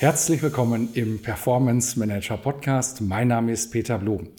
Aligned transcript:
Herzlich 0.00 0.42
willkommen 0.42 0.88
im 0.94 1.20
Performance 1.20 1.98
Manager 1.98 2.38
Podcast. 2.38 3.02
Mein 3.02 3.28
Name 3.28 3.52
ist 3.52 3.70
Peter 3.70 3.98
Blum. 3.98 4.30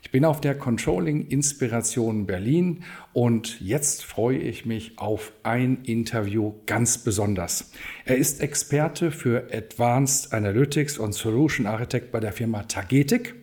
Ich 0.00 0.10
bin 0.10 0.24
auf 0.24 0.40
der 0.40 0.56
Controlling 0.56 1.26
Inspiration 1.28 2.24
Berlin 2.24 2.84
und 3.12 3.60
jetzt 3.60 4.02
freue 4.02 4.38
ich 4.38 4.64
mich 4.64 4.98
auf 4.98 5.32
ein 5.42 5.82
Interview 5.84 6.54
ganz 6.64 6.96
besonders. 6.96 7.70
Er 8.06 8.16
ist 8.16 8.40
Experte 8.40 9.10
für 9.10 9.48
Advanced 9.52 10.32
Analytics 10.32 10.96
und 10.96 11.12
Solution 11.12 11.66
Architect 11.66 12.12
bei 12.12 12.20
der 12.20 12.32
Firma 12.32 12.62
Tagetik, 12.62 13.34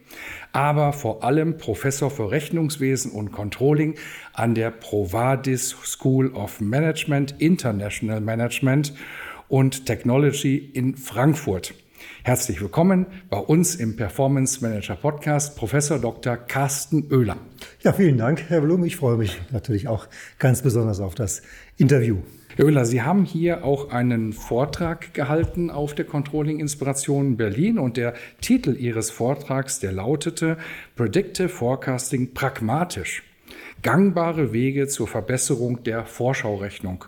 aber 0.53 0.93
vor 0.93 1.23
allem 1.23 1.57
Professor 1.57 2.09
für 2.09 2.31
Rechnungswesen 2.31 3.11
und 3.11 3.31
Controlling 3.31 3.93
an 4.33 4.55
der 4.55 4.71
Provadis 4.71 5.75
School 5.83 6.33
of 6.33 6.59
Management, 6.59 7.35
International 7.37 8.19
Management 8.19 8.95
und 9.47 9.85
Technology 9.85 10.57
in 10.57 10.95
Frankfurt. 10.95 11.73
Herzlich 12.23 12.61
willkommen 12.61 13.05
bei 13.29 13.37
uns 13.37 13.75
im 13.75 13.95
Performance 13.95 14.61
Manager 14.61 14.95
Podcast, 14.95 15.57
Professor 15.57 15.97
Dr. 15.97 16.35
Carsten 16.37 17.11
Oehler. 17.11 17.37
Ja, 17.81 17.93
vielen 17.93 18.17
Dank, 18.17 18.43
Herr 18.49 18.61
Blum. 18.61 18.83
Ich 18.83 18.97
freue 18.97 19.17
mich 19.17 19.39
natürlich 19.51 19.87
auch 19.87 20.07
ganz 20.37 20.61
besonders 20.61 20.99
auf 20.99 21.15
das 21.15 21.41
Interview. 21.77 22.17
Herr 22.55 22.65
Oehler, 22.65 22.85
Sie 22.85 23.01
haben 23.01 23.23
hier 23.23 23.63
auch 23.63 23.91
einen 23.91 24.33
Vortrag 24.33 25.13
gehalten 25.13 25.69
auf 25.69 25.95
der 25.95 26.05
Controlling 26.05 26.59
Inspiration 26.59 27.37
Berlin 27.37 27.79
und 27.79 27.97
der 27.97 28.13
Titel 28.41 28.75
Ihres 28.75 29.09
Vortrags, 29.09 29.79
der 29.79 29.91
lautete 29.91 30.57
Predictive 30.95 31.49
Forecasting 31.49 32.33
pragmatisch 32.33 33.23
gangbare 33.87 34.51
Wege 34.51 34.89
zur 34.89 35.07
Verbesserung 35.07 35.81
der 35.85 36.05
Vorschaurechnung. 36.05 37.05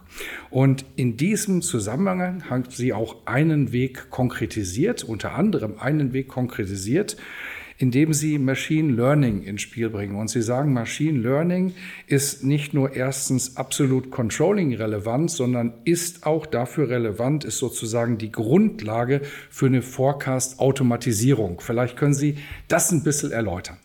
Und 0.49 0.86
in 0.95 1.17
diesem 1.17 1.61
Zusammenhang 1.61 2.49
haben 2.49 2.63
Sie 2.69 2.94
auch 2.94 3.17
einen 3.25 3.73
Weg 3.73 4.09
konkretisiert, 4.09 5.03
unter 5.03 5.33
anderem 5.33 5.77
einen 5.77 6.13
Weg 6.13 6.30
konkretisiert, 6.30 7.17
indem 7.77 8.13
sie 8.13 8.39
Machine 8.39 8.94
Learning 8.94 9.44
ins 9.44 9.61
Spiel 9.61 9.89
bringen. 9.89 10.16
Und 10.16 10.30
sie 10.30 10.41
sagen, 10.41 10.71
Machine 10.71 11.19
Learning 11.19 11.73
ist 12.08 12.45
nicht 12.45 12.73
nur 12.73 12.95
erstens 12.95 13.58
absolut 13.58 14.09
Controlling 14.09 14.73
relevant, 14.73 15.31
sondern 15.31 15.73
ist 15.83 16.25
auch 16.25 16.45
dafür 16.45 16.88
relevant, 16.88 17.43
ist 17.43 17.58
sozusagen 17.58 18.17
die 18.17 18.31
Grundlage 18.31 19.19
für 19.49 19.66
eine 19.66 19.81
Forecast-Automatisierung. 19.81 21.59
Vielleicht 21.59 21.97
können 21.97 22.14
Sie 22.14 22.38
das 22.69 22.89
ein 22.93 23.03
bisschen 23.03 23.33
erläutern. 23.33 23.75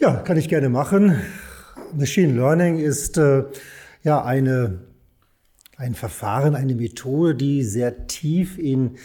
Ja, 0.00 0.16
kann 0.16 0.36
ich 0.36 0.48
gerne 0.48 0.68
machen. 0.68 1.20
Machine 1.96 2.32
Learning 2.34 2.78
ist 2.78 3.18
äh, 3.18 3.44
ja 4.02 4.24
eine, 4.24 4.80
ein 5.76 5.94
Verfahren, 5.94 6.54
eine 6.54 6.74
Methode, 6.74 7.34
die 7.34 7.62
sehr 7.62 8.06
tief 8.06 8.58
in 8.58 8.96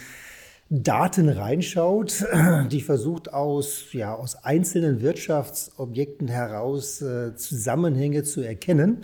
Daten 0.72 1.28
reinschaut, 1.28 2.24
die 2.70 2.80
versucht 2.80 3.34
aus, 3.34 3.92
ja, 3.92 4.14
aus 4.14 4.36
einzelnen 4.44 5.00
Wirtschaftsobjekten 5.00 6.28
heraus 6.28 7.02
äh, 7.02 7.34
Zusammenhänge 7.34 8.22
zu 8.22 8.40
erkennen. 8.40 8.98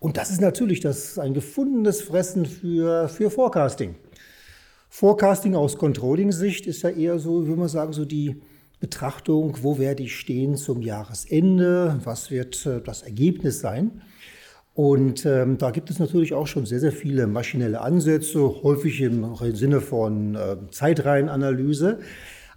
Und 0.00 0.16
das 0.16 0.30
ist 0.30 0.40
natürlich 0.40 0.80
das, 0.80 1.18
ein 1.18 1.34
gefundenes 1.34 2.00
Fressen 2.00 2.46
für, 2.46 3.08
für 3.08 3.30
Forecasting. 3.30 3.96
Forecasting 4.88 5.54
aus 5.54 5.76
Controlling-Sicht 5.76 6.66
ist 6.66 6.82
ja 6.82 6.90
eher 6.90 7.18
so, 7.18 7.46
wie 7.46 7.52
man 7.52 7.68
sagen, 7.68 7.92
so 7.92 8.04
die, 8.04 8.40
Betrachtung, 8.80 9.58
wo 9.62 9.78
werde 9.78 10.02
ich 10.02 10.16
stehen 10.16 10.56
zum 10.56 10.82
Jahresende, 10.82 12.00
was 12.04 12.30
wird 12.30 12.66
äh, 12.66 12.80
das 12.80 13.02
Ergebnis 13.02 13.60
sein. 13.60 14.02
Und 14.74 15.24
ähm, 15.24 15.56
da 15.56 15.70
gibt 15.70 15.88
es 15.90 16.00
natürlich 16.00 16.34
auch 16.34 16.48
schon 16.48 16.66
sehr, 16.66 16.80
sehr 16.80 16.92
viele 16.92 17.28
maschinelle 17.28 17.80
Ansätze, 17.80 18.40
häufig 18.62 19.00
im 19.00 19.36
Sinne 19.54 19.80
von 19.80 20.34
äh, 20.34 20.56
Zeitreihenanalyse. 20.70 22.00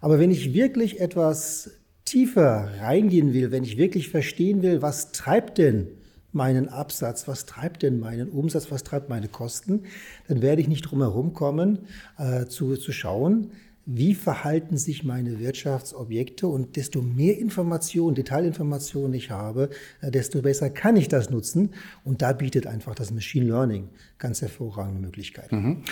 Aber 0.02 0.20
wenn 0.20 0.32
ich 0.32 0.54
wirklich 0.54 1.00
etwas 1.00 1.72
tiefer 2.06 2.72
reingehen 2.82 3.34
will, 3.34 3.52
wenn 3.52 3.64
ich 3.64 3.78
wirklich 3.78 4.10
verstehen 4.10 4.64
will, 4.64 4.82
was 4.82 5.12
treibt 5.12 5.60
denn 5.60 5.90
meinen 6.32 6.70
Absatz, 6.70 7.28
was 7.28 7.46
treibt 7.46 7.84
denn 7.84 8.00
meinen 8.00 8.30
Umsatz, 8.30 8.72
was 8.72 8.84
treibt 8.84 9.10
meine 9.10 9.28
Kosten, 9.28 9.84
dann 10.28 10.42
werde 10.42 10.62
ich 10.62 10.68
nicht 10.68 10.84
drum 10.84 11.02
herum 11.02 11.34
kommen, 11.34 11.80
äh, 12.18 12.46
zu, 12.46 12.78
zu 12.78 12.92
schauen, 12.92 13.52
wie 13.90 14.16
verhalten 14.16 14.78
sich 14.78 15.06
meine 15.06 15.40
Wirtschaftsobjekte 15.40 16.46
und 16.46 16.76
desto 16.76 17.02
mehr 17.02 17.38
Informationen, 17.40 18.16
Detailinformationen 18.16 19.14
ich 19.14 19.32
habe, 19.32 19.70
äh, 20.02 20.12
desto 20.12 20.42
besser 20.42 20.70
kann 20.70 20.98
ich 20.98 21.08
das 21.08 21.30
nutzen. 21.30 21.74
Und 22.04 22.22
da 22.22 22.34
bietet 22.34 22.68
einfach 22.68 22.96
das 22.96 23.12
Machine 23.12 23.46
Learning 23.46 23.88
ganz 24.20 24.42
hervorragende 24.42 25.00
Möglichkeiten. 25.00 25.56
Mhm. 25.56 25.84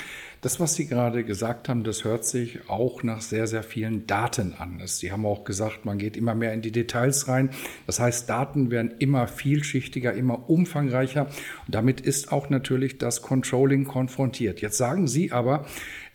Das, 0.41 0.59
was 0.59 0.75
Sie 0.75 0.87
gerade 0.87 1.23
gesagt 1.23 1.69
haben, 1.69 1.85
das 1.85 2.03
hört 2.03 2.25
sich 2.25 2.69
auch 2.69 3.01
nach 3.01 3.21
sehr, 3.21 3.47
sehr 3.47 3.63
vielen 3.63 4.07
Daten 4.07 4.53
an. 4.53 4.81
Sie 4.85 5.13
haben 5.13 5.25
auch 5.25 5.45
gesagt, 5.45 5.85
man 5.85 5.97
geht 5.97 6.17
immer 6.17 6.35
mehr 6.35 6.53
in 6.53 6.61
die 6.61 6.71
Details 6.71 7.29
rein. 7.29 7.49
Das 7.87 8.01
heißt, 8.01 8.27
Daten 8.27 8.71
werden 8.71 8.95
immer 8.99 9.27
vielschichtiger, 9.27 10.13
immer 10.13 10.49
umfangreicher. 10.49 11.27
Und 11.65 11.75
damit 11.75 12.01
ist 12.01 12.31
auch 12.31 12.49
natürlich 12.49 12.97
das 12.97 13.21
Controlling 13.21 13.85
konfrontiert. 13.85 14.59
Jetzt 14.59 14.77
sagen 14.77 15.07
Sie 15.07 15.31
aber, 15.31 15.65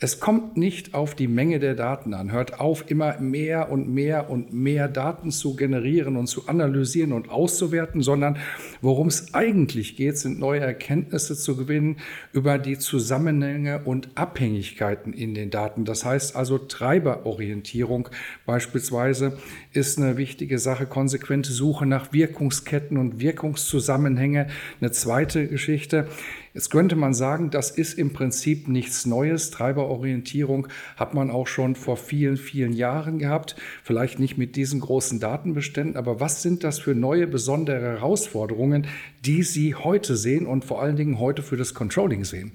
es 0.03 0.19
kommt 0.19 0.57
nicht 0.57 0.95
auf 0.95 1.15
die 1.15 1.29
Menge 1.29 1.59
der 1.59 1.75
Daten 1.75 2.15
an. 2.15 2.33
Hört 2.33 2.59
auf, 2.59 2.91
immer 2.91 3.21
mehr 3.21 3.71
und 3.71 3.87
mehr 3.93 4.31
und 4.31 4.51
mehr 4.51 4.89
Daten 4.89 5.31
zu 5.31 5.57
generieren 5.57 6.17
und 6.17 6.27
zu 6.27 6.49
analysieren 6.49 7.13
und 7.13 7.29
auszuwerten, 7.29 8.01
sondern 8.01 8.39
worum 8.81 9.09
es 9.09 9.35
eigentlich 9.35 9.97
geht, 9.97 10.17
sind 10.17 10.39
neue 10.39 10.61
Erkenntnisse 10.61 11.37
zu 11.37 11.55
gewinnen 11.55 11.99
über 12.33 12.57
die 12.57 12.79
Zusammenhänge 12.79 13.83
und 13.85 14.09
Abhängigkeiten 14.15 15.13
in 15.13 15.35
den 15.35 15.51
Daten. 15.51 15.85
Das 15.85 16.07
heißt 16.07 16.35
also 16.35 16.57
Treiberorientierung 16.57 18.09
beispielsweise 18.47 19.37
ist 19.75 19.99
eine 19.99 20.17
wichtige 20.17 20.59
Sache, 20.59 20.87
konsequente 20.87 21.53
Suche 21.53 21.85
nach 21.85 22.11
Wirkungsketten 22.15 22.97
und 22.97 23.21
Wirkungszusammenhänge. 23.21 24.47
Eine 24.81 24.93
zweite 24.93 25.47
Geschichte 25.47 26.09
Jetzt 26.53 26.71
könnte 26.71 26.97
man 26.97 27.15
sagen, 27.15 27.51
das 27.51 27.71
ist 27.71 27.97
im 27.97 28.13
Prinzip 28.13 28.67
nichts 28.67 29.07
Neues. 29.07 29.51
Treiberorientierung 29.51 30.67
hat 30.97 31.15
man 31.15 31.31
auch 31.31 31.47
schon 31.47 31.77
vor 31.77 31.97
vielen, 31.97 32.37
vielen 32.37 32.73
Jahren 32.73 33.19
gehabt. 33.19 33.55
Vielleicht 33.85 34.19
nicht 34.19 34.37
mit 34.37 34.57
diesen 34.57 34.81
großen 34.81 35.21
Datenbeständen, 35.21 35.97
aber 35.97 36.19
was 36.19 36.43
sind 36.43 36.65
das 36.65 36.81
für 36.81 36.95
neue, 36.97 37.29
besondere 37.29 37.81
Herausforderungen, 37.81 38.89
die 39.25 39.45
Sie 39.45 39.77
heute 39.77 40.17
sehen 40.17 40.47
und 40.47 40.65
vor 40.65 40.83
allen 40.83 40.97
Dingen 40.97 41.21
heute 41.21 41.43
für 41.43 41.57
das 41.57 41.73
Controlling 41.73 42.25
sehen? 42.25 42.53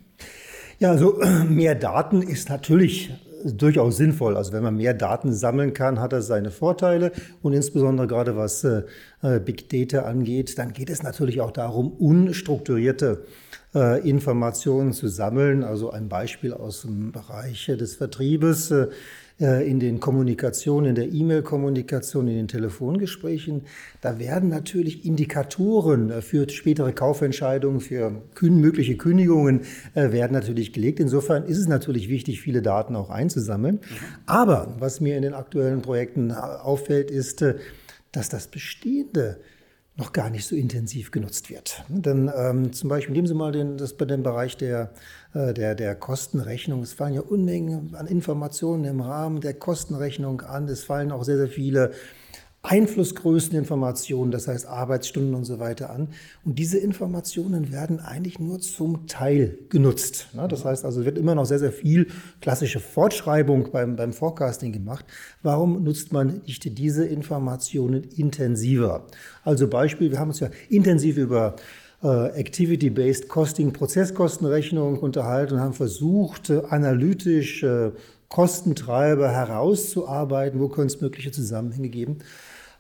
Ja, 0.80 0.92
also 0.92 1.22
mehr 1.50 1.76
Daten 1.76 2.22
ist 2.22 2.50
natürlich 2.50 3.14
durchaus 3.46 3.96
sinnvoll. 3.96 4.36
Also 4.36 4.52
wenn 4.52 4.64
man 4.64 4.76
mehr 4.76 4.94
Daten 4.94 5.32
sammeln 5.32 5.74
kann, 5.74 6.02
hat 6.02 6.12
das 6.12 6.28
seine 6.28 6.52
Vorteile. 6.52 7.14
Und 7.42 7.54
insbesondere 7.54 8.08
gerade 8.08 8.36
was 8.36 8.64
äh, 8.66 8.84
äh 9.22 9.40
Big 9.40 9.70
Data 9.70 10.02
angeht, 10.02 10.58
dann 10.58 10.74
geht 10.74 10.90
es 10.90 11.04
natürlich 11.04 11.40
auch 11.40 11.52
darum, 11.52 11.92
unstrukturierte 11.92 13.26
äh, 13.76 14.08
Informationen 14.10 14.94
zu 14.94 15.10
sammeln. 15.10 15.64
Also 15.64 15.92
ein 15.92 16.08
Beispiel 16.10 16.54
aus 16.54 16.84
dem 16.84 17.12
Bereich 17.12 17.66
des 17.66 17.96
Vertriebes. 17.96 18.72
Äh, 19.38 19.70
in 19.70 19.82
den 19.82 20.00
Kommunikationen, 20.00 20.92
in 20.92 20.96
der 20.96 21.12
E-Mail-Kommunikation, 21.12 22.30
in 22.30 22.36
den 22.36 22.48
Telefongesprächen, 22.48 23.64
da 24.00 24.18
werden 24.18 24.48
natürlich 24.48 25.06
Indikatoren 25.06 26.10
äh, 26.10 26.22
für 26.22 26.50
spätere 26.50 26.94
Kaufentscheidungen, 26.94 27.82
für 27.82 28.22
mögliche 28.42 28.96
Kündigungen 28.96 29.62
werden 29.94 30.32
natürlich 30.32 30.72
gelegt. 30.72 31.02
Insofern 31.02 31.44
ist 31.46 31.58
es 31.58 31.68
natürlich 31.68 32.08
wichtig, 32.08 32.40
viele 32.40 32.62
Daten 32.62 32.96
auch 32.96 33.10
einzusammeln. 33.10 33.80
Aber 34.26 34.74
was 34.80 35.02
mir 35.02 35.18
in 35.18 35.24
den 35.24 35.34
aktuellen 35.34 35.82
Projekten 35.82 36.32
auffällt, 36.32 37.12
ist, 37.12 37.44
dass 38.12 38.30
das 38.30 38.48
Bestehende 38.48 39.38
noch 39.98 40.12
gar 40.12 40.30
nicht 40.30 40.46
so 40.46 40.56
intensiv 40.56 41.12
genutzt 41.12 41.50
wird. 41.50 41.84
Denn 41.88 42.30
ähm, 42.36 42.74
zum 42.74 42.90
Beispiel 42.90 43.14
nehmen 43.14 43.28
Sie 43.28 43.34
mal 43.34 43.52
den, 43.52 43.78
das 43.78 43.94
bei 43.94 44.06
dem 44.06 44.24
Bereich 44.24 44.58
der, 44.58 44.92
äh, 45.34 45.54
der, 45.54 45.74
der 45.74 45.96
Kostenrechnung. 45.96 46.82
Es 46.82 46.94
fallen 46.94 47.14
ja 47.14 47.22
Unmengen 47.22 47.96
an 47.96 48.08
Informationen 48.08 48.84
im 48.84 49.00
Rahmen 49.00 49.40
der 49.40 49.54
Kostenrechnung 49.54 50.42
an. 50.42 50.68
Es 50.68 50.84
fallen 50.84 51.14
auch 51.14 51.24
sehr, 51.24 51.38
sehr 51.38 51.48
viele 51.48 51.92
Einflussgrößeninformationen, 52.66 54.32
das 54.32 54.48
heißt 54.48 54.66
Arbeitsstunden 54.66 55.36
und 55.36 55.46
so 55.46 55.60
weiter 55.60 55.90
an. 55.90 56.10
Und 56.44 56.60
diese 56.60 56.78
Informationen 56.78 57.72
werden 57.72 58.00
eigentlich 58.00 58.40
nur 58.40 58.60
zum 58.60 59.08
Teil 59.08 59.58
genutzt. 59.70 60.28
Das 60.34 60.66
heißt 60.66 60.84
also, 60.86 61.06
wird 61.06 61.18
immer 61.18 61.36
noch 61.36 61.46
sehr, 61.46 61.60
sehr 61.60 61.72
viel 61.72 62.08
klassische 62.42 62.80
Fortschreibung 62.80 63.72
beim, 63.72 63.96
beim 63.96 64.14
Forecasting 64.14 64.72
gemacht. 64.72 65.06
Warum 65.44 65.84
nutzt 65.84 66.12
man 66.12 66.42
nicht 66.46 66.78
diese 66.78 67.06
Informationen 67.06 68.04
intensiver? 68.16 69.06
Also 69.44 69.68
Beispiel, 69.68 70.12
wir 70.12 70.20
haben 70.20 70.30
uns 70.30 70.40
ja 70.40 70.50
intensiv 70.70 71.18
über 71.18 71.56
äh, 72.04 72.28
Activity-Based 72.40 73.30
Costing, 73.30 73.74
Prozesskostenrechnung 73.74 75.00
unterhalten 75.00 75.56
und 75.56 75.60
haben 75.60 75.74
versucht, 75.74 76.50
äh, 76.50 76.62
analytisch 76.70 77.66
Kostentreiber 78.30 79.30
herauszuarbeiten, 79.30 80.60
wo 80.60 80.68
könnte 80.68 80.96
es 80.96 81.02
mögliche 81.02 81.32
Zusammenhänge 81.32 81.90
geben. 81.90 82.18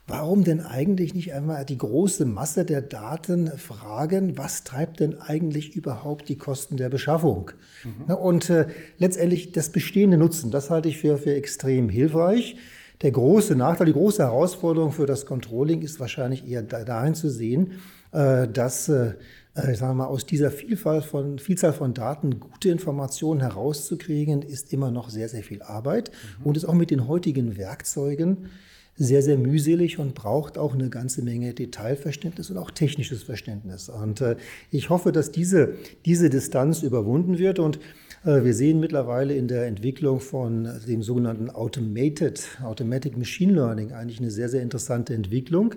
Warum 0.07 0.44
denn 0.44 0.62
eigentlich 0.62 1.16
nicht 1.16 1.34
einmal 1.34 1.66
die 1.66 1.80
große 1.80 2.25
Masse 2.25 2.63
der 2.63 2.81
Daten 2.81 3.48
fragen, 3.57 4.38
was 4.38 4.63
treibt 4.63 5.00
denn 5.00 5.19
eigentlich 5.19 5.75
überhaupt 5.75 6.30
die 6.30 6.38
Kosten 6.38 6.78
der 6.78 6.90
Beschaffung? 6.90 7.52
Mhm. 7.84 8.13
Und 8.13 8.50
äh, 8.52 8.68
letztendlich 9.00 9.52
das 9.52 9.69
bestehende 9.69 10.18
Nutzen, 10.18 10.52
das 10.52 10.69
halte 10.69 10.90
ich 10.90 11.00
für, 11.00 11.18
für 11.18 11.34
extrem 11.34 11.90
hilfreich. 11.90 12.56
Der 13.02 13.12
große 13.12 13.56
Nachteil, 13.56 13.88
die 13.88 13.94
große 13.94 14.22
Herausforderung 14.22 14.92
für 14.92 15.07
das 15.07 15.25
Controlling 15.25 15.81
ist 15.81 16.00
wahrscheinlich 16.00 16.48
eher 16.48 16.62
dahin 16.62 17.16
zu 17.16 17.30
sehen, 17.30 17.72
äh, 18.12 18.48
dass 18.48 18.88
äh, 18.90 19.13
äh, 19.56 19.72
ich 19.72 19.80
sage 19.80 19.96
mal, 19.96 20.06
aus 20.06 20.25
dieser 20.25 20.52
Vielfalt 20.52 21.06
von, 21.06 21.40
Vielzahl 21.40 21.74
von 21.74 21.94
Daten 21.94 22.40
gute 22.40 22.69
Informationen 22.69 23.42
herauszukriegen, 23.42 24.42
ist 24.42 24.72
immer 24.72 24.92
noch 24.92 25.10
sehr, 25.10 25.30
sehr 25.30 25.44
viel 25.44 25.62
Arbeit 25.62 26.12
mhm. 26.40 26.46
und 26.46 26.57
ist 26.57 26.66
auch 26.66 26.74
mit 26.74 26.92
den 26.92 27.07
heutigen 27.07 27.57
Werkzeugen 27.57 28.50
sehr, 28.97 29.21
sehr 29.21 29.38
mühselig 29.38 30.00
und 30.00 30.15
braucht 30.15 30.57
auch 30.57 30.74
eine 30.74 30.89
ganze 30.89 31.21
Menge 31.21 31.53
Detailverständnis 31.53 32.50
und 32.50 32.57
auch 32.57 32.71
technisches 32.71 33.24
Verständnis. 33.24 33.89
Und 33.89 34.21
äh, 34.21 34.38
ich 34.71 34.89
hoffe, 34.89 35.12
dass 35.12 35.31
diese, 35.31 35.75
diese 36.06 36.30
Distanz 36.30 36.81
überwunden 36.81 37.38
wird 37.38 37.59
und 37.59 37.80
äh, 38.24 38.44
wir 38.44 38.53
sehen 38.53 38.80
mittlerweile 38.80 39.36
in 39.36 39.47
der 39.47 39.65
Entwicklung 39.65 40.21
von 40.21 40.69
dem 40.88 41.03
sogenannten 41.03 41.50
Automated, 41.50 42.47
Automatic 42.63 43.18
Machine 43.18 43.53
Learning 43.53 43.92
eigentlich 43.92 44.19
eine 44.19 44.31
sehr, 44.31 44.47
sehr 44.47 44.62
interessante 44.62 45.13
Entwicklung, 45.13 45.75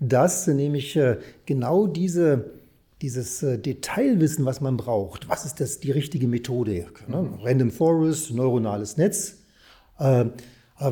dass 0.00 0.46
nämlich 0.46 0.96
äh, 0.96 1.18
genau 1.44 1.86
diese 1.86 2.50
dieses 3.02 3.42
äh, 3.42 3.58
Detailwissen, 3.58 4.46
was 4.46 4.62
man 4.62 4.78
braucht, 4.78 5.28
was 5.28 5.44
ist 5.44 5.60
das 5.60 5.78
die 5.78 5.90
richtige 5.90 6.26
Methode? 6.26 6.86
Ne? 7.06 7.38
Random 7.42 7.70
Forest, 7.70 8.32
neuronales 8.32 8.96
Netz, 8.96 9.42
äh, 9.98 10.24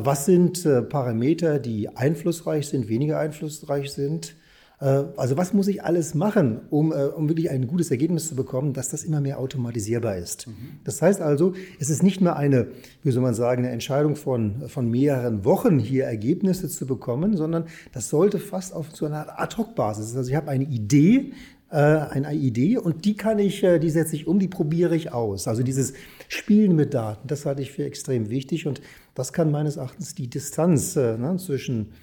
was 0.01 0.25
sind 0.25 0.65
äh, 0.65 0.81
Parameter, 0.81 1.59
die 1.59 1.89
einflussreich 1.89 2.67
sind, 2.67 2.87
weniger 2.87 3.19
einflussreich 3.19 3.91
sind? 3.91 4.35
Äh, 4.79 5.03
also 5.17 5.37
was 5.37 5.53
muss 5.53 5.67
ich 5.67 5.83
alles 5.83 6.13
machen, 6.13 6.61
um, 6.69 6.91
um 6.91 7.29
wirklich 7.29 7.49
ein 7.49 7.67
gutes 7.67 7.91
Ergebnis 7.91 8.27
zu 8.27 8.35
bekommen, 8.35 8.73
dass 8.73 8.89
das 8.89 9.03
immer 9.03 9.21
mehr 9.21 9.39
automatisierbar 9.39 10.17
ist? 10.17 10.47
Mhm. 10.47 10.53
Das 10.83 11.01
heißt 11.01 11.21
also, 11.21 11.53
es 11.79 11.89
ist 11.89 12.03
nicht 12.03 12.21
mehr 12.21 12.35
eine, 12.35 12.67
wie 13.01 13.11
soll 13.11 13.23
man 13.23 13.33
sagen, 13.33 13.63
eine 13.63 13.71
Entscheidung 13.71 14.15
von, 14.15 14.67
von 14.67 14.89
mehreren 14.89 15.45
Wochen, 15.45 15.79
hier 15.79 16.05
Ergebnisse 16.05 16.67
zu 16.67 16.85
bekommen, 16.85 17.37
sondern 17.37 17.65
das 17.91 18.09
sollte 18.09 18.39
fast 18.39 18.73
auf 18.73 18.87
so 18.93 19.05
einer 19.05 19.39
Ad-Hoc-Basis. 19.39 20.15
Also 20.15 20.29
ich 20.29 20.35
habe 20.35 20.49
eine 20.51 20.65
Idee, 20.65 21.33
eine 21.73 22.33
Idee 22.33 22.77
und 22.77 23.03
die 23.03 23.15
kann 23.15 23.39
ich, 23.39 23.61
die 23.61 23.89
setze 23.89 24.15
ich 24.15 24.27
um, 24.27 24.37
die 24.37 24.47
probiere 24.47 24.95
ich 24.95 25.11
aus. 25.11 25.47
Also 25.47 25.63
dieses 25.63 25.93
Spielen 26.27 26.75
mit 26.75 26.93
Daten, 26.93 27.27
das 27.27 27.45
halte 27.45 27.61
ich 27.61 27.71
für 27.71 27.83
extrem 27.83 28.29
wichtig 28.29 28.67
und 28.67 28.81
das 29.15 29.33
kann 29.33 29.51
meines 29.51 29.77
Erachtens 29.77 30.15
die 30.15 30.29
Distanz 30.29 30.95
äh, 30.95 31.17
ne, 31.17 31.37
zwischen 31.37 31.93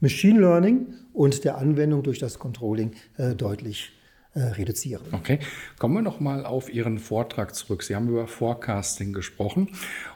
Machine 0.00 0.40
Learning 0.40 0.88
und 1.12 1.44
der 1.44 1.58
Anwendung 1.58 2.02
durch 2.02 2.18
das 2.18 2.38
Controlling 2.38 2.92
äh, 3.16 3.34
deutlich 3.34 3.92
äh, 4.34 4.40
reduzieren. 4.40 5.02
Okay, 5.12 5.38
kommen 5.78 5.94
wir 5.94 6.02
noch 6.02 6.20
mal 6.20 6.44
auf 6.44 6.72
Ihren 6.72 6.98
Vortrag 6.98 7.54
zurück. 7.54 7.82
Sie 7.82 7.94
haben 7.94 8.08
über 8.08 8.26
Forecasting 8.26 9.12
gesprochen 9.12 9.70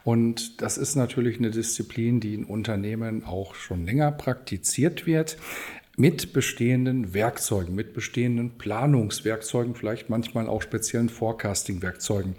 und 0.05 0.61
das 0.61 0.77
ist 0.77 0.97
natürlich 0.97 1.39
eine 1.39 1.51
Disziplin, 1.51 2.21
die 2.21 2.35
in 2.35 2.45
Unternehmen 2.45 3.25
auch 3.25 3.55
schon 3.55 3.87
länger 3.87 4.13
praktiziert 4.13 5.07
wird 5.07 5.39
mit 6.01 6.33
bestehenden 6.33 7.13
Werkzeugen, 7.13 7.75
mit 7.75 7.93
bestehenden 7.93 8.57
Planungswerkzeugen, 8.57 9.75
vielleicht 9.75 10.09
manchmal 10.09 10.49
auch 10.49 10.63
speziellen 10.63 11.11
Forecasting-Werkzeugen. 11.11 12.37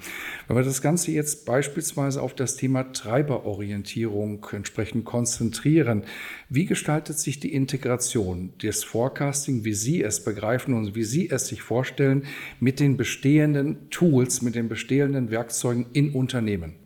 Wenn 0.48 0.58
wir 0.58 0.64
das 0.64 0.82
Ganze 0.82 1.12
jetzt 1.12 1.46
beispielsweise 1.46 2.24
auf 2.24 2.34
das 2.34 2.56
Thema 2.56 2.92
Treiberorientierung 2.92 4.44
entsprechend 4.52 5.06
konzentrieren, 5.06 6.06
wie 6.50 6.66
gestaltet 6.66 7.20
sich 7.20 7.40
die 7.40 7.54
Integration 7.54 8.52
des 8.64 8.84
Forecasting, 8.84 9.64
wie 9.64 9.76
Sie 9.76 10.02
es 10.02 10.24
begreifen 10.24 10.74
und 10.74 10.96
wie 10.96 11.04
Sie 11.04 11.30
es 11.30 11.46
sich 11.46 11.62
vorstellen, 11.62 12.24
mit 12.60 12.80
den 12.80 12.98
bestehenden 12.98 13.92
Tools, 13.92 14.42
mit 14.42 14.56
den 14.56 14.70
bestehenden 14.70 15.30
Werkzeugen 15.30 15.86
in 15.94 16.16
Unternehmen? 16.16 16.81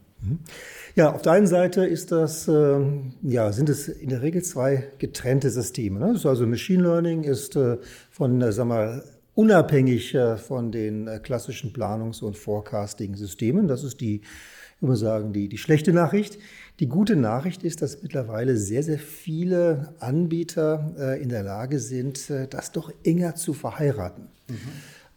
Ja, 0.96 1.12
auf 1.12 1.22
der 1.22 1.34
einen 1.34 1.48
Seite 1.48 1.86
ist 1.86 2.12
das, 2.12 2.48
äh, 2.48 2.80
ja, 3.22 3.52
sind 3.52 3.68
es 3.68 3.90
in 3.90 4.10
der 4.10 4.22
Regel 4.22 4.44
zwei 4.44 4.88
getrennte 4.98 5.50
Systeme. 5.50 6.00
Ne? 6.00 6.20
also 6.24 6.48
Machine 6.48 6.84
Learning 6.84 7.24
ist 7.24 7.58
äh, 7.58 7.78
von, 8.10 8.42
äh, 8.42 8.54
sag 8.54 8.68
mal, 8.68 9.04
unabhängig 9.34 10.16
äh, 10.16 10.38
von 10.38 10.72
den 10.72 11.08
äh, 11.08 11.20
klassischen 11.20 11.74
Planungs- 11.74 12.24
und 12.24 12.38
Forecasting-Systemen. 12.38 13.68
Das 13.68 13.84
ist 13.84 14.00
die, 14.00 14.22
ich 14.22 14.82
würde 14.82 14.96
sagen, 14.96 15.34
die, 15.34 15.50
die 15.50 15.58
schlechte 15.58 15.92
Nachricht. 15.92 16.40
Die 16.80 16.88
gute 16.88 17.18
Nachricht 17.18 17.64
ist, 17.64 17.82
dass 17.82 18.02
mittlerweile 18.02 18.56
sehr, 18.56 18.84
sehr 18.84 19.00
viele 19.00 19.94
Anbieter 20.00 20.94
äh, 20.98 21.22
in 21.22 21.28
der 21.28 21.44
Lage 21.44 21.80
sind, 21.80 22.30
das 22.50 22.72
doch 22.72 22.92
enger 23.04 23.36
zu 23.36 23.54
verheiraten. 23.54 24.30
Mhm. 24.48 24.56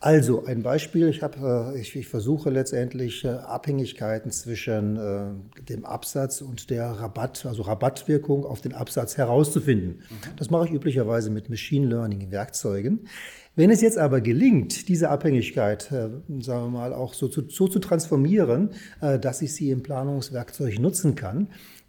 Also 0.00 0.45
ein 0.45 0.62
Beispiel, 0.62 1.09
ich, 1.09 1.25
hab, 1.25 1.37
äh, 1.43 1.81
ich, 1.81 1.97
ich 1.97 2.06
versuche 2.06 2.50
letztendlich 2.50 3.25
äh, 3.25 3.31
Abhängigkeiten 3.31 4.31
zwischen 4.31 4.97
äh, 4.97 5.62
dem 5.65 5.85
Absatz 5.85 6.41
und 6.41 6.71
der 6.71 6.87
Rabatt, 6.87 7.45
also 7.47 7.62
Rabattwirkung 7.62 8.45
auf 8.45 8.61
den 8.61 8.75
Absatz 8.75 9.17
herauszufinden. 9.17 10.03
Mhm. 10.09 10.37
Das 10.37 10.50
mache 10.50 10.67
ich 10.69 10.73
üblicherweise 10.73 11.31
mit 11.31 11.50
Machine 11.50 11.89
Learning 11.89 12.31
Werkzeugen. 12.31 13.09
Wenn 13.56 13.71
es 13.73 13.81
jetzt 13.81 13.99
aber 13.99 14.21
gelingt, 14.21 14.89
diese 14.89 15.11
Abhängigkeit, 15.11 15.83
sagen 15.83 16.23
wir 16.29 16.69
mal, 16.69 16.93
auch 16.93 17.12
so 17.12 17.27
zu, 17.27 17.49
so 17.49 17.67
zu 17.67 17.81
transformieren, 17.81 18.71
dass 19.01 19.43
ich 19.43 19.53
sie 19.53 19.71
im 19.71 19.83
Planungswerkzeug 19.83 20.79
nutzen 20.79 21.17
kann, 21.17 21.49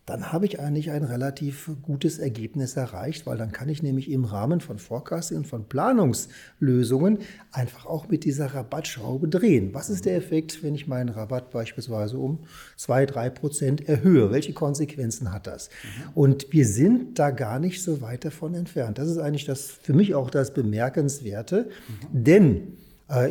dann 0.09 0.31
habe 0.31 0.47
ich 0.47 0.59
eigentlich 0.59 0.89
ein 0.89 1.03
relativ 1.03 1.69
gutes 1.83 2.17
Ergebnis 2.17 2.75
erreicht, 2.75 3.27
weil 3.27 3.37
dann 3.37 3.51
kann 3.51 3.69
ich 3.69 3.83
nämlich 3.83 4.09
im 4.09 4.25
Rahmen 4.25 4.59
von 4.59 4.79
Forecasting 4.79 5.37
und 5.37 5.47
von 5.47 5.65
Planungslösungen 5.65 7.19
einfach 7.51 7.85
auch 7.85 8.09
mit 8.09 8.23
dieser 8.23 8.47
Rabattschraube 8.47 9.27
drehen. 9.27 9.71
Was 9.75 9.91
ist 9.91 10.05
der 10.05 10.15
Effekt, 10.15 10.63
wenn 10.63 10.73
ich 10.73 10.87
meinen 10.87 11.09
Rabatt 11.09 11.51
beispielsweise 11.51 12.17
um 12.17 12.39
zwei, 12.75 13.05
drei 13.05 13.29
Prozent 13.29 13.87
erhöhe? 13.87 14.31
Welche 14.31 14.53
Konsequenzen 14.53 15.31
hat 15.31 15.45
das? 15.45 15.69
Mhm. 15.69 16.09
Und 16.15 16.47
wir 16.51 16.65
sind 16.65 17.19
da 17.19 17.29
gar 17.29 17.59
nicht 17.59 17.83
so 17.83 18.01
weit 18.01 18.25
davon 18.25 18.55
entfernt. 18.55 18.97
Das 18.97 19.07
ist 19.07 19.19
eigentlich 19.19 19.45
das, 19.45 19.69
für 19.69 19.93
mich 19.93 20.15
auch 20.15 20.31
das 20.31 20.55
Bemerkenswerte, 20.55 21.69
mhm. 22.11 22.23
denn 22.23 22.77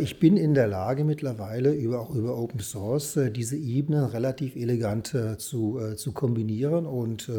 ich 0.00 0.18
bin 0.18 0.36
in 0.36 0.54
der 0.54 0.66
Lage 0.66 1.04
mittlerweile 1.04 1.72
über, 1.72 2.00
auch 2.00 2.12
über 2.14 2.36
Open 2.36 2.58
Source 2.58 3.16
äh, 3.16 3.30
diese 3.30 3.56
Ebenen 3.56 4.04
relativ 4.04 4.56
elegant 4.56 5.14
äh, 5.14 5.38
zu, 5.38 5.78
zu 5.94 6.12
kombinieren 6.12 6.84
und 6.84 7.30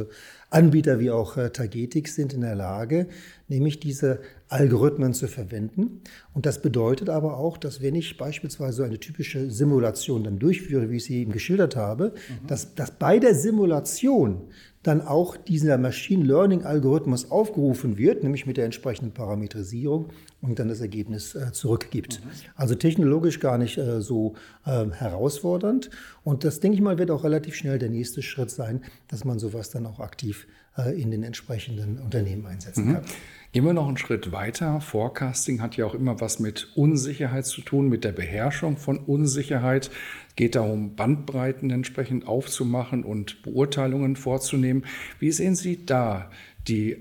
Anbieter 0.50 1.00
wie 1.00 1.12
auch 1.12 1.36
Tagetik 1.54 2.08
sind 2.08 2.34
in 2.34 2.42
der 2.42 2.56
Lage, 2.56 3.08
nämlich 3.48 3.80
diese 3.80 4.20
Algorithmen 4.48 5.14
zu 5.14 5.28
verwenden. 5.28 6.02
Und 6.34 6.46
das 6.46 6.62
bedeutet 6.62 7.10
aber 7.10 7.38
auch, 7.38 7.58
dass 7.58 7.82
wenn 7.82 7.96
ich 7.96 8.18
beispielsweise 8.18 8.84
eine 8.84 9.00
typische 9.00 9.52
Simulation 9.52 10.24
dann 10.24 10.40
durchführe, 10.40 10.90
wie 10.90 10.98
ich 10.98 11.06
sie 11.06 11.22
eben 11.22 11.32
geschildert 11.32 11.76
habe, 11.76 12.14
mhm. 12.14 12.48
dass, 12.48 12.74
dass 12.74 12.92
bei 12.92 13.20
der 13.20 13.36
Simulation 13.36 14.42
dann 14.84 15.02
auch 15.02 15.36
dieser 15.36 15.78
Machine 15.78 16.24
Learning 16.24 16.64
Algorithmus 16.64 17.30
aufgerufen 17.30 17.98
wird, 17.98 18.24
nämlich 18.24 18.46
mit 18.46 18.56
der 18.56 18.66
entsprechenden 18.66 19.14
Parametrisierung 19.14 20.08
und 20.42 20.58
dann 20.58 20.70
das 20.70 20.80
Ergebnis 20.80 21.36
äh, 21.36 21.52
zurückgibt. 21.52 22.24
Mhm. 22.24 22.30
Also 22.56 22.76
technologisch 22.76 23.42
gar 23.42 23.58
nicht 23.58 23.78
äh, 23.78 24.02
so 24.02 24.36
äh, 24.66 24.86
herausfordernd. 24.90 25.90
Und 26.24 26.46
das, 26.46 26.62
denke 26.62 26.76
ich 26.76 26.82
mal, 26.82 26.98
wird 26.98 27.12
auch 27.12 27.26
relativ 27.26 27.56
schnell 27.56 27.78
der 27.78 27.90
nächste 27.90 28.22
Schritt 28.22 28.52
sein, 28.52 28.82
dass 29.10 29.26
man 29.26 29.38
sowas 29.38 29.70
dann 29.70 29.86
auch 29.86 30.00
aktiv 30.00 30.39
äh, 30.78 31.00
in 31.00 31.12
den 31.12 31.24
entsprechenden 31.24 32.00
Unternehmen 32.00 32.46
einsetzen 32.46 32.88
mhm. 32.88 32.94
kann. 32.94 33.04
Gehen 33.52 33.66
wir 33.66 33.74
noch 33.74 33.88
einen 33.88 33.98
Schritt 33.98 34.32
weiter. 34.32 34.80
Forecasting 34.80 35.60
hat 35.60 35.76
ja 35.76 35.86
auch 35.86 35.96
immer 35.96 36.22
was 36.22 36.40
mit 36.40 36.68
Unsicherheit 36.76 37.48
zu 37.48 37.62
tun, 37.62 37.90
mit 37.90 38.04
der 38.04 38.12
Beherrschung 38.12 38.78
von 38.78 39.00
Unsicherheit. 39.00 39.90
Geht 40.36 40.54
darum, 40.54 40.96
Bandbreiten 40.96 41.72
entsprechend 41.72 42.28
aufzumachen 42.28 43.04
und 43.04 43.42
Beurteilungen 43.42 44.16
vorzunehmen. 44.16 44.86
Wie 45.18 45.32
sehen 45.32 45.56
Sie 45.56 45.84
da 45.84 46.30
die 46.68 46.98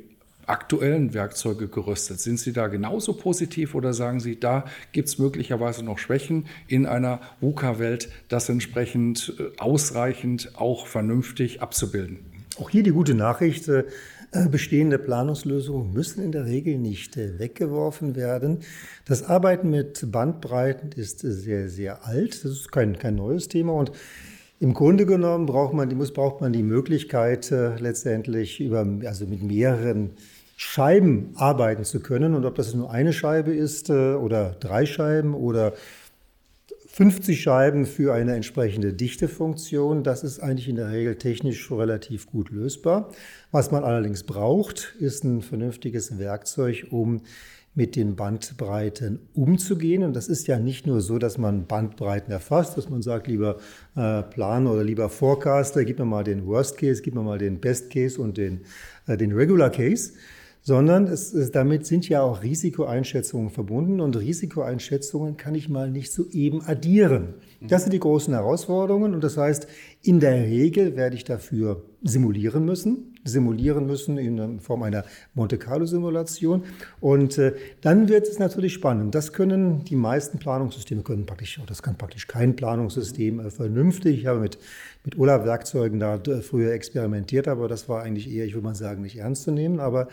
aktuellen 0.46 1.12
Werkzeuge 1.12 1.68
gerüstet? 1.68 2.20
Sind 2.20 2.40
Sie 2.40 2.54
da 2.54 2.68
genauso 2.68 3.12
positiv 3.12 3.74
oder 3.74 3.92
sagen 3.92 4.18
Sie, 4.18 4.40
da 4.40 4.64
gibt 4.92 5.08
es 5.08 5.18
möglicherweise 5.18 5.84
noch 5.84 5.98
Schwächen 5.98 6.46
in 6.66 6.86
einer 6.86 7.20
VUCA-Welt, 7.42 8.08
das 8.28 8.48
entsprechend 8.48 9.34
äh, 9.38 9.50
ausreichend 9.58 10.52
auch 10.56 10.86
vernünftig 10.86 11.60
abzubilden? 11.60 12.20
Auch 12.60 12.70
hier 12.70 12.82
die 12.82 12.90
gute 12.90 13.14
Nachricht. 13.14 13.68
Äh, 13.68 13.84
Äh, 14.30 14.46
bestehende 14.46 14.98
Planungslösungen 14.98 15.94
müssen 15.94 16.22
in 16.22 16.32
der 16.32 16.44
Regel 16.44 16.76
nicht 16.76 17.16
äh, 17.16 17.38
weggeworfen 17.38 18.14
werden. 18.14 18.58
Das 19.06 19.22
Arbeiten 19.22 19.70
mit 19.70 20.12
Bandbreiten 20.12 20.92
ist 20.92 21.20
sehr, 21.20 21.70
sehr 21.70 22.06
alt. 22.06 22.44
Das 22.44 22.52
ist 22.52 22.70
kein, 22.70 22.98
kein 22.98 23.14
neues 23.14 23.48
Thema 23.48 23.72
und 23.72 23.90
im 24.60 24.74
Grunde 24.74 25.06
genommen 25.06 25.46
braucht 25.46 25.72
man, 25.72 25.88
muss, 25.96 26.12
braucht 26.12 26.42
man 26.42 26.52
die 26.52 26.64
Möglichkeit, 26.64 27.48
letztendlich 27.50 28.58
über, 28.58 28.84
also 29.04 29.24
mit 29.24 29.40
mehreren 29.40 30.10
Scheiben 30.56 31.30
arbeiten 31.36 31.84
zu 31.84 32.00
können. 32.00 32.34
Und 32.34 32.44
ob 32.44 32.56
das 32.56 32.74
nur 32.74 32.90
eine 32.90 33.12
Scheibe 33.12 33.54
ist 33.54 33.88
oder 33.88 34.56
drei 34.58 34.84
Scheiben 34.84 35.34
oder 35.34 35.74
50 36.98 37.40
Scheiben 37.40 37.86
für 37.86 38.12
eine 38.12 38.34
entsprechende 38.34 38.92
Dichtefunktion, 38.92 40.02
das 40.02 40.24
ist 40.24 40.40
eigentlich 40.40 40.68
in 40.68 40.74
der 40.74 40.90
Regel 40.90 41.14
technisch 41.14 41.70
relativ 41.70 42.26
gut 42.26 42.50
lösbar. 42.50 43.12
Was 43.52 43.70
man 43.70 43.84
allerdings 43.84 44.24
braucht, 44.24 44.96
ist 44.98 45.22
ein 45.22 45.42
vernünftiges 45.42 46.18
Werkzeug, 46.18 46.88
um 46.90 47.20
mit 47.72 47.94
den 47.94 48.16
Bandbreiten 48.16 49.20
umzugehen. 49.32 50.02
Und 50.02 50.16
das 50.16 50.26
ist 50.26 50.48
ja 50.48 50.58
nicht 50.58 50.88
nur 50.88 51.00
so, 51.00 51.18
dass 51.18 51.38
man 51.38 51.68
Bandbreiten 51.68 52.32
erfasst, 52.32 52.76
dass 52.76 52.88
man 52.88 53.00
sagt, 53.00 53.28
lieber 53.28 53.58
äh, 53.94 54.24
Plan 54.24 54.66
oder 54.66 54.82
lieber 54.82 55.08
Forecaster, 55.08 55.84
gib 55.84 56.00
mir 56.00 56.04
mal 56.04 56.24
den 56.24 56.46
Worst 56.46 56.78
Case, 56.78 57.00
gib 57.00 57.14
mir 57.14 57.22
mal 57.22 57.38
den 57.38 57.60
Best 57.60 57.90
Case 57.90 58.20
und 58.20 58.36
den, 58.36 58.62
äh, 59.06 59.16
den 59.16 59.30
Regular 59.30 59.70
Case, 59.70 60.14
sondern 60.68 61.06
es, 61.06 61.32
es, 61.32 61.50
damit 61.50 61.86
sind 61.86 62.10
ja 62.10 62.20
auch 62.20 62.42
Risikoeinschätzungen 62.42 63.48
verbunden 63.48 64.02
und 64.02 64.18
Risikoeinschätzungen 64.18 65.38
kann 65.38 65.54
ich 65.54 65.70
mal 65.70 65.90
nicht 65.90 66.12
so 66.12 66.26
eben 66.30 66.60
addieren. 66.60 67.36
Das 67.62 67.84
sind 67.84 67.92
die 67.94 67.98
großen 67.98 68.34
Herausforderungen 68.34 69.14
und 69.14 69.24
das 69.24 69.38
heißt, 69.38 69.66
in 70.02 70.20
der 70.20 70.42
Regel 70.42 70.94
werde 70.94 71.16
ich 71.16 71.24
dafür 71.24 71.84
simulieren 72.02 72.66
müssen, 72.66 73.14
simulieren 73.24 73.86
müssen 73.86 74.18
in 74.18 74.60
Form 74.60 74.82
einer 74.82 75.04
Monte 75.34 75.56
Carlo 75.56 75.86
Simulation 75.86 76.64
und 77.00 77.38
äh, 77.38 77.54
dann 77.80 78.10
wird 78.10 78.28
es 78.28 78.38
natürlich 78.38 78.74
spannend. 78.74 79.14
Das 79.14 79.32
können 79.32 79.84
die 79.84 79.96
meisten 79.96 80.38
Planungssysteme 80.38 81.02
können 81.02 81.24
praktisch, 81.24 81.58
das 81.66 81.82
kann 81.82 81.96
praktisch 81.96 82.26
kein 82.26 82.54
Planungssystem 82.56 83.40
äh, 83.40 83.50
vernünftig. 83.50 84.18
Ich 84.18 84.26
habe 84.26 84.40
mit 84.40 84.58
mit 85.08 85.18
Olaf 85.18 85.46
Werkzeugen 85.46 86.00
da 86.00 86.16
äh, 86.16 86.42
früher 86.42 86.72
experimentiert, 86.72 87.48
aber 87.48 87.66
das 87.66 87.88
war 87.88 88.02
eigentlich 88.02 88.30
eher, 88.30 88.44
ich 88.44 88.52
würde 88.52 88.66
mal 88.66 88.74
sagen, 88.74 89.00
nicht 89.00 89.16
ernst 89.16 89.44
zu 89.44 89.52
nehmen, 89.52 89.80
aber 89.80 90.08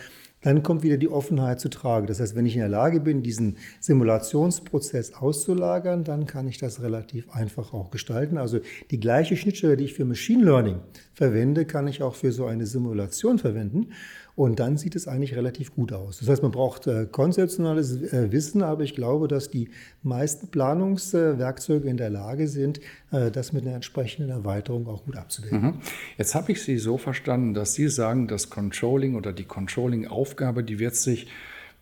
dann 0.45 0.61
kommt 0.61 0.83
wieder 0.83 0.97
die 0.97 1.09
Offenheit 1.09 1.59
zu 1.59 1.69
tragen. 1.69 2.05
Das 2.05 2.19
heißt, 2.19 2.35
wenn 2.35 2.45
ich 2.45 2.53
in 2.53 2.59
der 2.59 2.69
Lage 2.69 2.99
bin, 2.99 3.23
diesen 3.23 3.57
Simulationsprozess 3.79 5.13
auszulagern, 5.15 6.03
dann 6.03 6.27
kann 6.27 6.47
ich 6.47 6.59
das 6.59 6.83
relativ 6.83 7.31
einfach 7.31 7.73
auch 7.73 7.89
gestalten. 7.89 8.37
Also 8.37 8.59
die 8.91 8.99
gleiche 8.99 9.37
Schnittstelle, 9.37 9.75
die 9.75 9.85
ich 9.85 9.95
für 9.95 10.05
Machine 10.05 10.45
Learning 10.45 10.81
verwende, 11.15 11.65
kann 11.65 11.87
ich 11.87 12.03
auch 12.03 12.13
für 12.13 12.31
so 12.31 12.45
eine 12.45 12.67
Simulation 12.67 13.39
verwenden. 13.39 13.87
Und 14.35 14.59
dann 14.59 14.77
sieht 14.77 14.97
es 14.97 15.07
eigentlich 15.07 15.35
relativ 15.35 15.73
gut 15.73 15.93
aus. 15.93 16.19
Das 16.19 16.27
heißt, 16.27 16.43
man 16.43 16.51
braucht 16.51 16.87
äh, 16.87 17.07
konzeptionelles 17.09 18.11
äh, 18.11 18.33
Wissen, 18.33 18.63
aber 18.63 18.83
ich 18.83 18.93
glaube, 18.93 19.29
dass 19.29 19.49
die 19.49 19.69
meisten 20.03 20.49
Planungswerkzeuge 20.49 21.87
in 21.87 21.95
der 21.95 22.09
Lage 22.09 22.49
sind, 22.49 22.81
äh, 23.11 23.31
das 23.31 23.53
mit 23.53 23.65
einer 23.65 23.75
entsprechenden 23.75 24.29
Erweiterung 24.29 24.87
auch 24.87 25.05
gut 25.05 25.15
abzudecken. 25.15 25.61
Mhm. 25.61 25.73
Jetzt 26.17 26.35
habe 26.35 26.51
ich 26.51 26.61
Sie 26.61 26.77
so 26.77 26.97
verstanden, 26.97 27.53
dass 27.53 27.75
Sie 27.75 27.87
sagen, 27.87 28.27
das 28.27 28.49
Controlling 28.49 29.15
oder 29.15 29.31
die 29.31 29.45
Controlling-Aufgabe, 29.45 30.34
die 30.63 30.79
wird 30.79 30.95
sich 30.95 31.27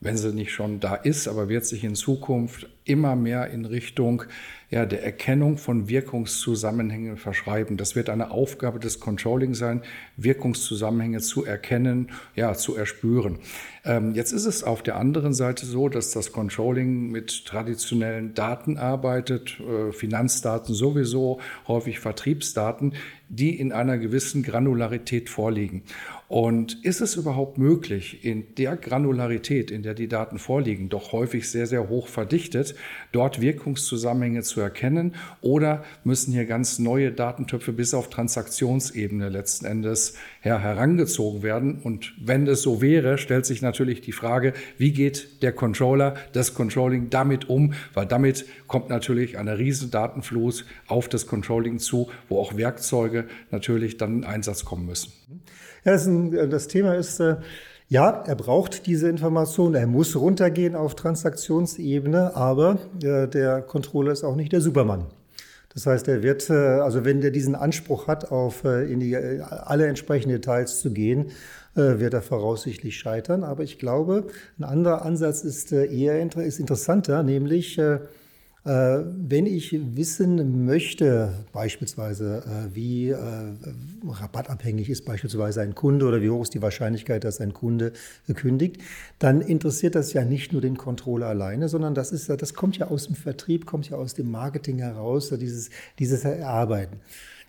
wenn 0.03 0.17
sie 0.17 0.33
nicht 0.33 0.51
schon 0.51 0.79
da 0.79 0.95
ist, 0.95 1.27
aber 1.27 1.49
wird 1.49 1.65
sich 1.65 1.83
in 1.83 1.95
Zukunft 1.95 2.67
immer 2.83 3.15
mehr 3.15 3.49
in 3.51 3.65
Richtung 3.65 4.23
ja, 4.73 4.87
der 4.87 5.03
Erkennung 5.03 5.59
von 5.59 5.87
Wirkungszusammenhängen 5.87 7.17
verschreiben. 7.17 7.77
Das 7.77 7.95
wird 7.95 8.09
eine 8.09 8.31
Aufgabe 8.31 8.79
des 8.79 8.99
Controlling 8.99 9.53
sein, 9.53 9.83
Wirkungszusammenhänge 10.17 11.19
zu 11.19 11.45
erkennen, 11.45 12.09
ja, 12.35 12.55
zu 12.55 12.75
erspüren. 12.75 13.37
Ähm, 13.85 14.15
jetzt 14.15 14.31
ist 14.31 14.45
es 14.45 14.63
auf 14.63 14.81
der 14.81 14.95
anderen 14.95 15.35
Seite 15.35 15.67
so, 15.67 15.89
dass 15.89 16.09
das 16.09 16.31
Controlling 16.31 17.11
mit 17.11 17.45
traditionellen 17.45 18.33
Daten 18.33 18.77
arbeitet, 18.79 19.59
äh, 19.59 19.91
Finanzdaten 19.91 20.73
sowieso, 20.73 21.39
häufig 21.67 21.99
Vertriebsdaten, 21.99 22.95
die 23.29 23.59
in 23.59 23.71
einer 23.71 23.99
gewissen 23.99 24.41
Granularität 24.41 25.29
vorliegen. 25.29 25.83
Und 26.27 26.83
ist 26.83 27.01
es 27.01 27.15
überhaupt 27.15 27.57
möglich, 27.57 28.25
in 28.25 28.55
der 28.55 28.75
Granularität, 28.75 29.69
in 29.69 29.83
der 29.83 29.93
die 29.93 30.07
Daten 30.07 30.39
vorliegen, 30.39 30.89
doch 30.89 31.11
häufig 31.11 31.49
sehr, 31.49 31.67
sehr 31.67 31.89
hoch 31.89 32.07
verdichtet, 32.07 32.75
dort 33.11 33.41
Wirkungszusammenhänge 33.41 34.41
zu 34.41 34.61
erkennen? 34.63 35.15
Oder 35.41 35.83
müssen 36.03 36.33
hier 36.33 36.45
ganz 36.45 36.79
neue 36.79 37.11
Datentöpfe 37.11 37.73
bis 37.73 37.93
auf 37.93 38.09
Transaktionsebene 38.09 39.29
letzten 39.29 39.65
Endes 39.65 40.15
her 40.41 40.59
herangezogen 40.61 41.43
werden? 41.43 41.79
Und 41.83 42.13
wenn 42.19 42.47
es 42.47 42.61
so 42.61 42.81
wäre, 42.81 43.17
stellt 43.17 43.45
sich 43.45 43.61
natürlich 43.61 44.01
die 44.01 44.11
Frage, 44.11 44.53
wie 44.77 44.91
geht 44.91 45.41
der 45.43 45.51
Controller, 45.51 46.15
das 46.33 46.53
Controlling 46.53 47.09
damit 47.09 47.49
um? 47.49 47.73
Weil 47.93 48.05
damit 48.05 48.45
kommt 48.67 48.89
natürlich 48.89 49.37
eine 49.37 49.57
riesen 49.57 49.91
Datenflut 49.91 50.65
auf 50.87 51.07
das 51.09 51.27
Controlling 51.27 51.79
zu, 51.79 52.09
wo 52.29 52.39
auch 52.39 52.57
Werkzeuge 52.57 53.25
natürlich 53.51 53.97
dann 53.97 54.19
in 54.19 54.23
Einsatz 54.23 54.65
kommen 54.65 54.85
müssen. 54.85 55.11
Ja, 55.85 55.91
das, 55.91 56.05
ein, 56.05 56.31
das 56.49 56.67
Thema 56.67 56.95
ist, 56.95 57.19
äh, 57.19 57.35
ja, 57.93 58.23
er 58.25 58.33
braucht 58.33 58.87
diese 58.87 59.07
Information, 59.07 59.75
er 59.75 59.85
muss 59.85 60.15
runtergehen 60.15 60.75
auf 60.75 60.95
Transaktionsebene, 60.95 62.35
aber 62.35 62.79
äh, 63.03 63.27
der 63.27 63.61
Controller 63.61 64.11
ist 64.11 64.23
auch 64.23 64.35
nicht 64.35 64.51
der 64.51 64.61
Supermann. 64.61 65.05
Das 65.75 65.85
heißt, 65.85 66.07
er 66.07 66.23
wird, 66.23 66.49
äh, 66.49 66.53
also 66.53 67.05
wenn 67.05 67.21
der 67.21 67.29
diesen 67.29 67.53
Anspruch 67.53 68.07
hat, 68.07 68.31
auf 68.31 68.63
äh, 68.63 68.91
in 68.91 68.99
die, 68.99 69.13
äh, 69.13 69.41
alle 69.41 69.85
entsprechenden 69.85 70.37
Details 70.37 70.79
zu 70.79 70.91
gehen, 70.91 71.27
äh, 71.75 71.99
wird 71.99 72.15
er 72.15 72.23
voraussichtlich 72.23 72.97
scheitern. 72.97 73.43
Aber 73.43 73.61
ich 73.61 73.77
glaube, 73.77 74.25
ein 74.57 74.63
anderer 74.63 75.05
Ansatz 75.05 75.43
ist 75.43 75.71
eher 75.71 76.19
ist 76.37 76.59
interessanter, 76.59 77.21
nämlich 77.21 77.77
äh, 77.77 77.99
wenn 78.65 79.45
ich 79.45 79.77
wissen 79.95 80.65
möchte, 80.65 81.33
beispielsweise, 81.51 82.43
äh, 82.45 82.73
wie 82.75 83.09
äh, 83.09 83.17
rabattabhängig 84.07 84.89
ist 84.89 85.03
beispielsweise 85.03 85.61
ein 85.61 85.75
Kunde 85.75 86.05
oder 86.05 86.21
wie 86.21 86.29
hoch 86.29 86.43
ist 86.43 86.53
die 86.53 86.61
Wahrscheinlichkeit, 86.61 87.25
dass 87.25 87.41
ein 87.41 87.53
Kunde 87.53 87.91
kündigt, 88.33 88.77
dann 89.19 89.41
interessiert 89.41 89.95
das 89.95 90.13
ja 90.13 90.23
nicht 90.23 90.53
nur 90.53 90.61
den 90.61 90.77
Controller 90.77 91.27
alleine, 91.27 91.67
sondern 91.67 91.93
das, 91.93 92.13
ist, 92.13 92.29
das 92.29 92.53
kommt 92.53 92.77
ja 92.77 92.87
aus 92.87 93.07
dem 93.07 93.15
Vertrieb, 93.15 93.65
kommt 93.65 93.89
ja 93.89 93.97
aus 93.97 94.13
dem 94.13 94.31
Marketing 94.31 94.79
heraus, 94.79 95.29
dieses, 95.29 95.69
dieses 95.99 96.23
Erarbeiten. 96.23 97.01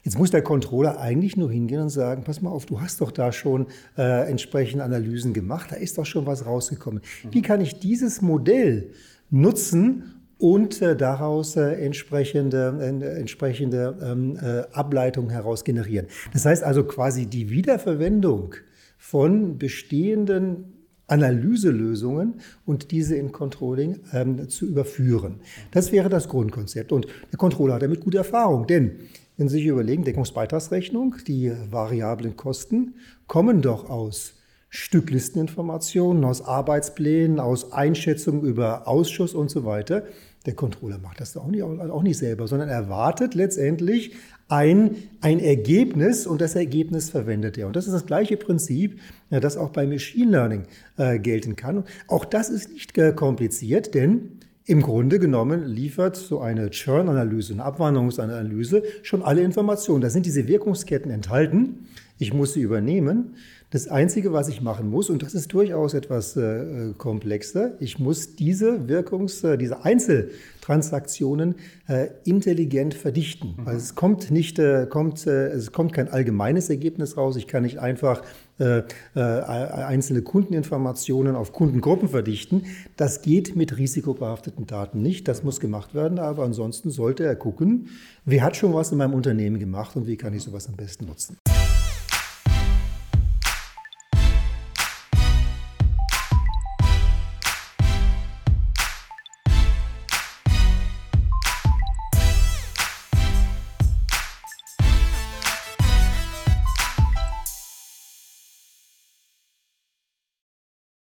Jetzt 0.02 0.18
muss 0.18 0.32
der 0.32 0.42
Controller 0.42 1.00
eigentlich 1.00 1.36
nur 1.36 1.50
hingehen 1.50 1.80
und 1.80 1.90
sagen, 1.90 2.24
pass 2.24 2.42
mal 2.42 2.50
auf, 2.50 2.66
du 2.66 2.80
hast 2.80 3.00
doch 3.00 3.12
da 3.12 3.32
schon 3.32 3.66
äh, 3.96 4.28
entsprechende 4.28 4.84
Analysen 4.84 5.32
gemacht, 5.32 5.70
da 5.70 5.76
ist 5.76 5.96
doch 5.96 6.04
schon 6.04 6.26
was 6.26 6.44
rausgekommen. 6.44 7.00
Wie 7.30 7.40
kann 7.40 7.60
ich 7.60 7.78
dieses 7.78 8.20
Modell 8.20 8.90
nutzen, 9.30 10.13
und 10.38 10.82
äh, 10.82 10.96
daraus 10.96 11.56
äh, 11.56 11.72
entsprechende, 11.84 12.78
äh, 12.80 13.18
entsprechende 13.18 13.96
ähm, 14.02 14.36
äh, 14.36 14.62
Ableitungen 14.72 15.30
heraus 15.30 15.64
generieren. 15.64 16.06
Das 16.32 16.44
heißt 16.44 16.62
also 16.62 16.84
quasi 16.84 17.26
die 17.26 17.50
Wiederverwendung 17.50 18.54
von 18.98 19.58
bestehenden 19.58 20.74
Analyselösungen 21.06 22.40
und 22.64 22.90
diese 22.90 23.16
in 23.16 23.30
Controlling 23.30 24.00
ähm, 24.12 24.48
zu 24.48 24.66
überführen. 24.66 25.40
Das 25.70 25.92
wäre 25.92 26.08
das 26.08 26.28
Grundkonzept. 26.28 26.92
Und 26.92 27.06
der 27.30 27.38
Controller 27.38 27.74
hat 27.74 27.82
damit 27.82 28.00
gute 28.00 28.18
Erfahrung, 28.18 28.66
denn 28.66 28.92
wenn 29.36 29.48
Sie 29.48 29.56
sich 29.56 29.66
überlegen, 29.66 30.04
Deckungsbeitragsrechnung, 30.04 31.16
die 31.26 31.52
variablen 31.70 32.36
Kosten 32.36 32.94
kommen 33.26 33.62
doch 33.62 33.90
aus 33.90 34.34
Stücklisteninformationen, 34.74 36.24
aus 36.24 36.44
Arbeitsplänen, 36.44 37.38
aus 37.38 37.72
Einschätzungen 37.72 38.42
über 38.42 38.88
Ausschuss 38.88 39.32
und 39.32 39.48
so 39.48 39.64
weiter. 39.64 40.02
Der 40.46 40.54
Controller 40.54 40.98
macht 40.98 41.20
das 41.20 41.36
auch 41.36 41.46
nicht, 41.46 41.62
auch 41.62 42.02
nicht 42.02 42.18
selber, 42.18 42.48
sondern 42.48 42.68
erwartet 42.68 43.36
letztendlich 43.36 44.16
ein, 44.48 44.96
ein 45.20 45.38
Ergebnis 45.38 46.26
und 46.26 46.40
das 46.40 46.56
Ergebnis 46.56 47.08
verwendet 47.08 47.56
er. 47.56 47.68
Und 47.68 47.76
das 47.76 47.86
ist 47.86 47.92
das 47.92 48.04
gleiche 48.04 48.36
Prinzip, 48.36 48.98
das 49.30 49.56
auch 49.56 49.70
bei 49.70 49.86
Machine 49.86 50.32
Learning 50.32 50.64
äh, 50.96 51.20
gelten 51.20 51.54
kann. 51.54 51.84
Auch 52.08 52.24
das 52.24 52.50
ist 52.50 52.72
nicht 52.72 52.98
äh, 52.98 53.12
kompliziert, 53.12 53.94
denn 53.94 54.40
im 54.66 54.82
Grunde 54.82 55.20
genommen 55.20 55.66
liefert 55.66 56.16
so 56.16 56.40
eine 56.40 56.70
Churn-Analyse, 56.70 57.52
eine 57.52 57.64
Abwanderungsanalyse 57.64 58.82
schon 59.02 59.22
alle 59.22 59.42
Informationen. 59.42 60.00
Da 60.00 60.10
sind 60.10 60.26
diese 60.26 60.48
Wirkungsketten 60.48 61.12
enthalten. 61.12 61.86
Ich 62.18 62.32
muss 62.34 62.54
sie 62.54 62.62
übernehmen. 62.62 63.34
Das 63.74 63.88
Einzige, 63.88 64.32
was 64.32 64.46
ich 64.46 64.60
machen 64.60 64.88
muss, 64.88 65.10
und 65.10 65.24
das 65.24 65.34
ist 65.34 65.52
durchaus 65.52 65.94
etwas 65.94 66.36
äh, 66.36 66.92
komplexer, 66.96 67.72
ich 67.80 67.98
muss 67.98 68.36
diese 68.36 68.86
Wirkungs-, 68.86 69.42
äh, 69.42 69.58
diese 69.58 69.84
Einzeltransaktionen 69.84 71.56
äh, 71.88 72.06
intelligent 72.22 72.94
verdichten. 72.94 73.56
Mhm. 73.56 73.66
Also 73.66 73.78
es 73.78 73.96
kommt 73.96 74.30
nicht, 74.30 74.60
äh, 74.60 74.86
kommt, 74.88 75.26
äh, 75.26 75.48
es 75.48 75.72
kommt 75.72 75.92
kein 75.92 76.06
allgemeines 76.06 76.70
Ergebnis 76.70 77.16
raus. 77.16 77.34
Ich 77.34 77.48
kann 77.48 77.64
nicht 77.64 77.80
einfach 77.80 78.22
äh, 78.60 78.82
einzelne 79.16 80.22
Kundeninformationen 80.22 81.34
auf 81.34 81.52
Kundengruppen 81.52 82.08
verdichten. 82.08 82.66
Das 82.96 83.22
geht 83.22 83.56
mit 83.56 83.76
risikobehafteten 83.76 84.68
Daten 84.68 85.02
nicht. 85.02 85.26
Das 85.26 85.42
muss 85.42 85.58
gemacht 85.58 85.96
werden. 85.96 86.20
Aber 86.20 86.44
ansonsten 86.44 86.90
sollte 86.90 87.24
er 87.24 87.34
gucken, 87.34 87.88
wer 88.24 88.44
hat 88.44 88.56
schon 88.56 88.72
was 88.72 88.92
in 88.92 88.98
meinem 88.98 89.14
Unternehmen 89.14 89.58
gemacht 89.58 89.96
und 89.96 90.06
wie 90.06 90.16
kann 90.16 90.32
ich 90.32 90.44
sowas 90.44 90.68
am 90.68 90.76
besten 90.76 91.06
nutzen. 91.06 91.38